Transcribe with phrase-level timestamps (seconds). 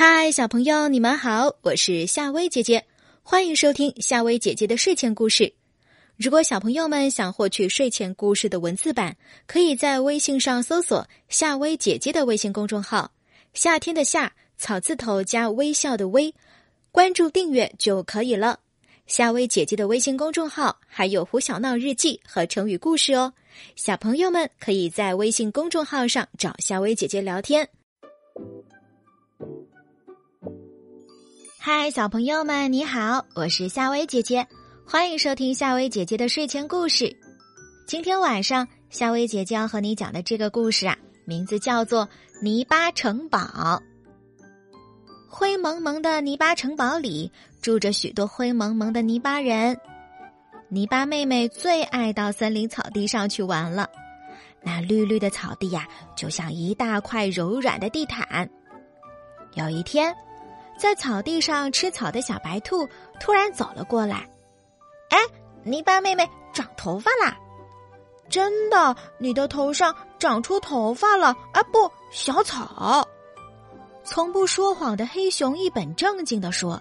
[0.00, 2.84] 嗨，小朋友，你们好，我是夏薇姐姐，
[3.20, 5.52] 欢迎收听夏薇姐姐的睡前故事。
[6.16, 9.16] 如果小朋友们想获取睡前故事的文字版，
[9.48, 13.10] 可以在微信上搜索“夏薇姐姐”的微信公众号
[13.54, 16.32] “夏天的夏草字头加微笑的微”，
[16.92, 18.60] 关注订阅就可以了。
[19.08, 23.32] 夏薇姐姐的微信公众号还有胡小闹日记和成语故事哦，
[23.74, 27.68] 小朋友们可以在微信公众号上找夏薇姐姐聊天。
[31.60, 34.46] 嗨，小朋友们，你好，我是夏薇姐姐。
[34.86, 37.14] 欢迎收听夏薇姐姐的睡前故事。
[37.84, 42.06] 今天晚上，夏薇姐姐要和你讲的这个故事啊，名字叫做
[42.40, 43.38] 《泥巴城堡》。
[45.28, 49.76] 灰蒙蒙的泥巴城堡里住着许多灰蒙蒙的泥巴人。
[50.68, 53.90] 泥巴妹妹最爱到森林草地上去玩了。
[54.62, 58.48] 那绿绿的草地呀，就像一大块柔软的地毯。
[59.54, 60.14] 有一天，
[60.78, 62.88] 在草地上吃草的小白兔
[63.20, 64.28] 突然走了过来。
[65.10, 65.18] 哎，
[65.64, 67.36] 泥巴妹妹长头发啦！
[68.30, 71.62] 真的，你的头上长出头发了啊！
[71.72, 73.06] 不，小草。
[74.04, 76.80] 从不说谎的黑熊一本正经的说：“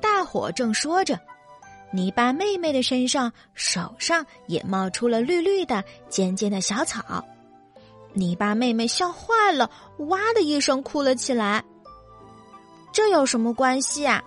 [0.00, 1.18] 大伙正说着，
[1.92, 7.24] 泥巴妹妹的身上、手上也冒出了绿绿的、尖尖的小草。”
[8.12, 9.70] 泥巴妹妹笑坏了，
[10.08, 11.62] 哇的一声哭了起来。
[12.92, 14.22] 这有什么关系啊？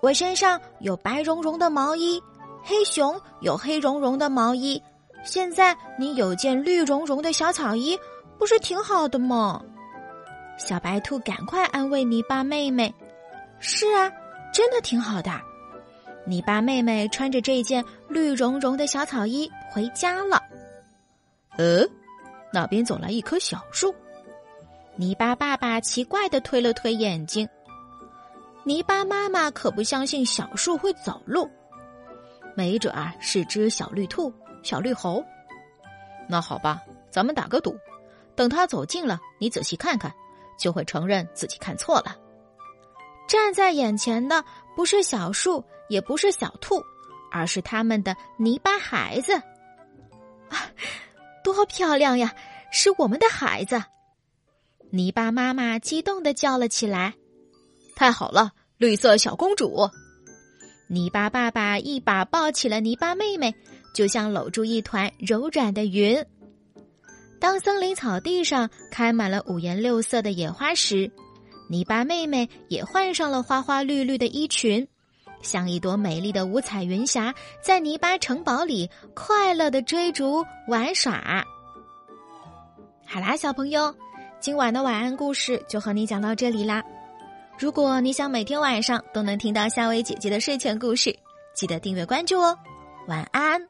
[0.00, 2.20] 我身上有白茸茸的毛衣，
[2.62, 4.82] 黑熊有黑茸茸的毛衣，
[5.24, 7.98] 现在你有件绿茸茸的小草衣，
[8.38, 9.62] 不是挺好的吗？
[10.58, 12.92] 小白兔赶快安慰泥巴妹妹
[13.60, 14.10] ：“是啊，
[14.52, 15.30] 真的挺好的。”
[16.26, 20.40] 泥巴妹妹穿着这件绿茸茸的小草衣回家了。
[21.56, 21.84] 呃，
[22.52, 23.94] 那边走来一棵小树，
[24.96, 27.48] 泥巴爸爸奇怪的推了推眼睛。
[28.64, 31.50] 泥巴妈妈可不相信小树会走路，
[32.54, 34.32] 没准啊是只小绿兔、
[34.62, 35.24] 小绿猴。
[36.28, 36.80] 那好吧，
[37.10, 37.76] 咱们打个赌，
[38.36, 40.12] 等它走近了，你仔细看看，
[40.58, 42.16] 就会承认自己看错了。
[43.26, 44.44] 站在眼前的
[44.76, 46.80] 不是小树，也不是小兔，
[47.30, 49.34] 而是他们的泥巴孩子。
[50.48, 50.70] 啊，
[51.42, 52.32] 多漂亮呀！
[52.70, 53.82] 是我们的孩子！
[54.90, 57.14] 泥巴妈妈激动的叫了起来。
[57.94, 59.88] 太好了，绿色小公主！
[60.88, 63.54] 泥巴爸爸一把抱起了泥巴妹妹，
[63.94, 66.24] 就像搂住一团柔软的云。
[67.40, 71.10] 当森林草地上开满了五颜六色的野花时，
[71.68, 74.86] 泥巴妹妹也换上了花花绿绿的衣裙，
[75.42, 81.44] 像一朵美丽的五彩云霞，在泥巴城堡里快乐的追逐玩耍。
[83.06, 83.94] 好啦，小朋友，
[84.40, 86.82] 今晚的晚安故事就和你讲到这里啦。
[87.58, 91.16] 如果你想每天晚上都能听到夏薇姐姐的睡前故事，
[91.54, 92.58] 记得订阅关注哦。
[93.06, 93.68] 晚安。